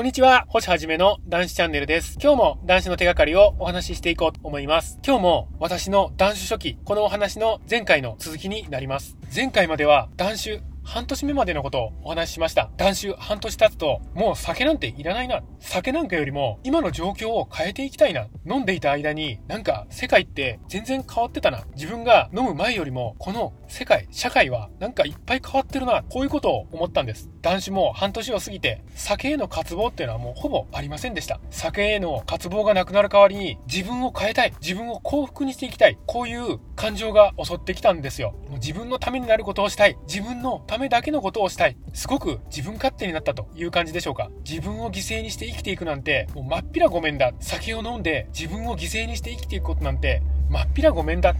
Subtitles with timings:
[0.00, 2.16] こんにちは、星はじめの男子チャンネルです。
[2.22, 4.98] 今日も男子の手がかりをお話ししていこうと思います。
[5.06, 9.18] 今日も私の男子初期、このお話の前回の続きになります。
[9.36, 12.68] 前回までは男子半年目までのことをお話ししました。
[12.76, 15.40] 断酒半年経つと、もう酒なんていらないな。
[15.60, 18.26] 酒なんかよりも、今の状況を変えていきたいな。
[18.44, 21.64] 飲んでいた間に、なんか世界って全然変わってたな。
[21.76, 26.02] 自分が飲む前よりも、この世界、社会はなんかいっぱい変わってるな。
[26.10, 27.30] こういうことを思ったんです。
[27.40, 31.38] 断酒も半年を過ぎて、酒への渇望っていうのはもうほぼありませんでした。
[31.50, 34.52] 酒への渇望がなくなる代わりに、自分を変えたい。
[34.60, 35.96] 自分を幸福にしていきたい。
[36.06, 38.34] こういう感情が襲ってきたんですよ。
[38.48, 39.96] もう自分のためになることをしたい。
[40.08, 41.76] 自分のためだけのことをしたい。
[41.92, 44.30] すごく自分勝手になったという感じでしょうか。
[44.48, 47.32] 自分を犠牲にして生きていくなんて、もうまっぴらごめんだ。
[47.40, 51.34] 酒を飲んで自分を犠牲にして生きていくことなんて、まっぴらごめんだ。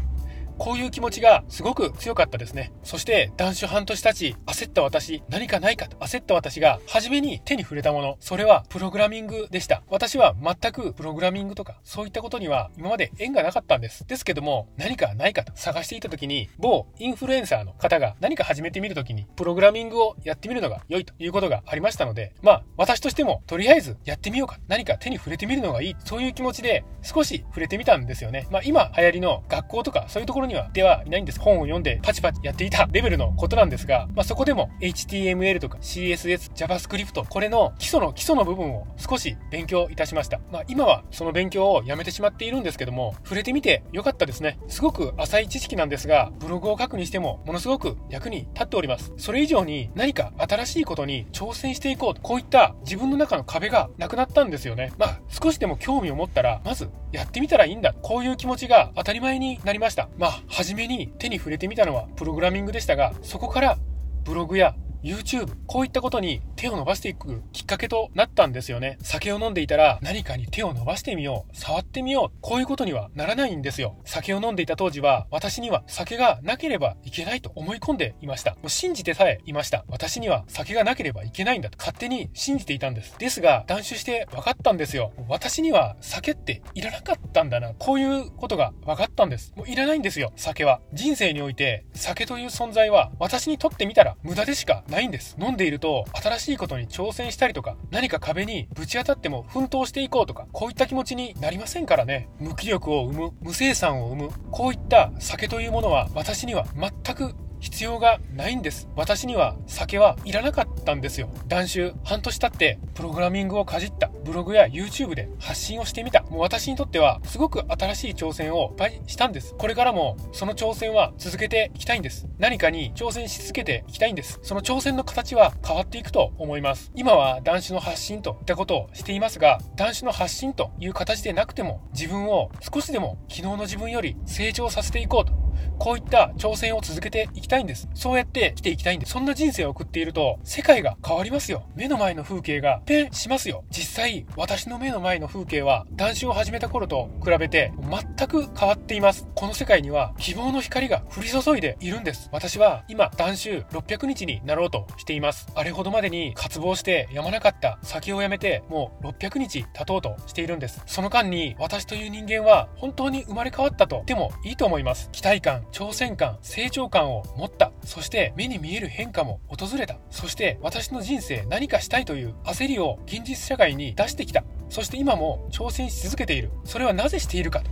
[0.60, 2.70] こういう気持ちがすごく強かったですね。
[2.84, 9.82] そして、男子半年経ち、焦った私、何かないかと焦った私が、初めに手に触れたもの、それはプログラミングでした。
[9.88, 14.06] 私は全くプログラミングとか、そういったことには今まで縁がなかったんです。
[14.06, 24.58] ですけども、何かないかと探していた時に、某インフルエンサーの方が何か始めてみる時に、プログラミングをやってみるのが良いということがありましたので、まあ、私としても、とりあえずやってみようか。
[24.68, 25.96] 何か手に触れてみるのがいい。
[26.04, 28.46] そういう気持ちで、少し触れてみたんですよね。
[28.50, 31.40] まあ、今流行りの学校とか、そういうところにには、ではいないんです。
[31.40, 40.40] 本を読んでパチパチやっていたレベルのことなんですが、まあ、そこでも HTML とか CSS、JavaScript、これの基礎の基礎の部分を少し勉強いたしました。
[40.52, 44.58] まあ、今はその勉強をやめてしまっているんですけども、触れてみてよかったですね。
[44.68, 49.12] すごく浅い知識なんですが、ブログを書くにしてもものすごく役に立っております。
[49.16, 54.92] それ以上に何か新しいことに挑戦していこうと、こういった自分の中の壁がなくなったんですよね。
[54.98, 57.94] まあ、少しでも興味を持ったら、まずやってみたらいいんだ。
[58.02, 60.08] こういう気持ちが当たり前になりました。
[60.18, 63.78] まあ、初めに手に触れてみたのはプログラミングでしたが、そこから
[64.24, 68.98] ブログや YouTube、こういったことに手を伸ばしていくきっかけとなったんですよね。
[69.02, 73.96] 酒を飲んでいたら何かに手を伸ばしてみよう、触ってみよう、こういうことにはならないんですよ。
[74.04, 78.52] 酒を飲んでいた当時は私には酒がなければいけないと思い込んでいました。
[78.56, 79.84] もう信じてさえいました。
[79.88, 83.18] 私には酒がなければいけないんだと勝手に信じていたんです。
[83.18, 85.12] ですが、断酒して分かったんですよ。
[85.28, 87.74] 私には酒っていらなかったんだな。
[87.78, 89.52] こういうことが分かったんです。
[89.56, 90.80] もういらないんですよ、酒は。
[90.92, 95.36] 人生において酒という存在は私にとってみたら無駄でしかないんです。
[95.40, 102.28] 飲んでいると、新しいことに挑戦したりとか、何か壁にぶち当たっても奮闘していこうとか、こういった気持ちになりませんからね。
[102.38, 108.88] 無気力を生む、無生産を生む、こういった酒というものは私には全く必要がないんです。
[108.96, 111.30] 私には酒はいらなかったんですよ。
[111.46, 116.22] 断酒半年経ってプログラミングをかじったブログや YouTube で発信をしてみた。
[116.22, 119.54] もう私にとってはすごく新しい挑戦をいっぱいしたんです。
[119.56, 122.26] これからもその挑戦は続けていきたいんです。
[122.38, 124.40] 何かに挑戦し続けていきたいんです。
[124.42, 126.90] その挑戦の形は変わっていくと思います。
[126.94, 135.39] 今は男子の発信といったことをしていますが、男子の発信という形でなくても自分を少しでも昨日の自分より成長させていこうと
[135.78, 137.88] こういった挑戦を続けていきたいんです。
[137.94, 139.12] そうやって生きていきたいんです。
[139.12, 141.64] そんな人生を送っていると、世界が変わりますよ。
[141.74, 143.64] 目の前の風景が変しますよ。
[143.70, 147.72] 実際、私の目の前の風景は、男子を始めた頃と比べて、
[148.16, 149.26] 全く変わっています。
[149.34, 152.28] この世界には、希望の光が降り注いでいるんです。
[152.32, 155.48] 私は、今、男子600日になろうとしています。
[155.54, 160.82] あれほどまでに渇望してやまなかった先をやめて、もう600日経とうとしているんです。
[160.86, 165.08] その間に、私という人間は、本当に生まれ変わったと言ってもいいと思います。
[165.10, 167.72] 期待感、挑戦感、成長感を持った。
[167.84, 169.96] そして目に見える変化も訪れた。
[170.10, 174.44] そして私の人生何かしたいという焦りを現実社会に出してきた。
[174.68, 176.50] そして今も挑戦し続けている。
[176.64, 177.70] それはなぜしているかと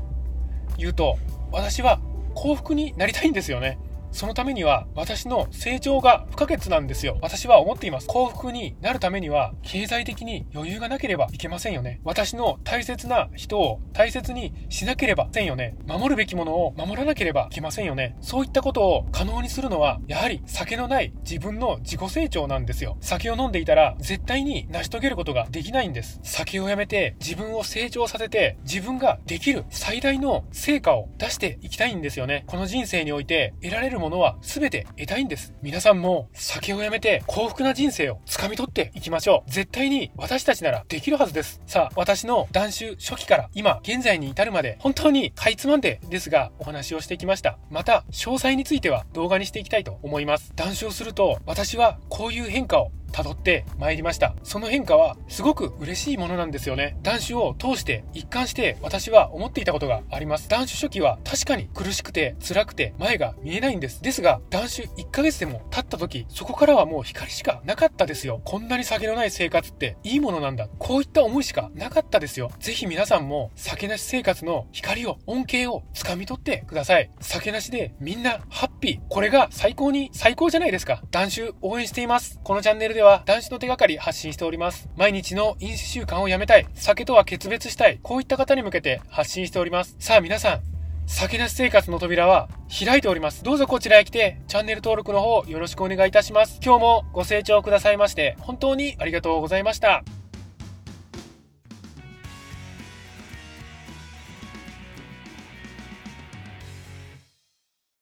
[0.81, 1.19] いうと、
[1.53, 2.00] 私は
[2.34, 3.78] 幸福になりたいんですよね。
[4.13, 7.19] そのためには私の成長が不可欠なんですよ。
[7.23, 8.07] 私は思っています。
[8.07, 12.01] 幸福になるためには経済的に余裕がなければいけませんよね。
[12.05, 15.77] 私の大切な人を大切にしなければせんよね。
[15.87, 18.17] 守るべきものを守らなければいけませんよね。
[18.21, 22.97] そういったことを可能にするのはやはり酒のない自分の自己成長なんですよ。
[23.01, 26.21] 酒を飲んでいたら絶対に成し遂げることができないんです。
[26.23, 32.44] 酒をやめて自分を成長させて自分ができる最大の成果を出していきたいんですよね。
[32.47, 35.53] この人生において得られるるものは全て得たいんです。
[35.61, 39.50] 皆さんも酒をやめて幸福な人生をつかみ取っていきましょう。
[39.50, 41.61] 絶対に私たちならできるはずです。
[41.67, 47.59] さあ、私の断酒初期から今現在に至るまで本当にかいつまんでですがお話をしてきました。
[47.71, 50.53] また、詳細については動画にしていきたいと思います。
[50.55, 54.34] 断酒をすると私はこういう変化を辿って参りました。
[54.43, 56.96] その変化はすごく嬉しいものなんですよね。
[57.02, 60.49] 断酒を通して一貫して私は思っていたことがあります。
[60.49, 64.02] 断酒初期は確かに苦しくて辛くて前が見えないんです。
[64.02, 68.40] ですが、断酒1ヶ月でも経った時、そこからはもう光しかなかったですよ。
[68.44, 70.69] こんなに酒のない生活っていいものなんだ。
[70.78, 72.50] こういった思いしかなかったですよ。
[72.60, 77.10] ぜひ皆さんも酒なし生活の光を、恩恵を掴み取ってください。
[77.20, 79.00] 酒なしでみんなハッピー。
[79.08, 81.02] これが最高に最高じゃないですか。
[81.10, 82.40] 断酒応援しています。
[82.43, 84.89] このチャンネルでは男子の手がかり発信しております。
[84.97, 86.67] 毎日の飲酒習慣をやめたい。
[86.75, 88.00] 酒とは決別したい。
[88.03, 89.95] こういった方に向けて発信しております。
[90.00, 90.61] さあ皆さん、
[91.06, 92.49] 酒なし生活の扉は
[92.85, 93.45] 開いております。
[93.45, 96.59] どうぞこちらへ来て、チャンネル登録の方よろしくお願いいたします。
[96.61, 100.03] 今日もご清聴くださいまして、本当にありがとうございました。